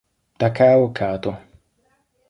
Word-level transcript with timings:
Takao 0.39 0.89
Kato 0.97 1.31